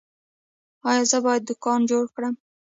[0.89, 2.35] ایا زه باید دوکان جوړ کړم؟